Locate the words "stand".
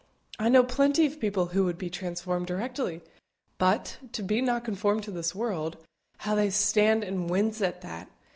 6.49-7.03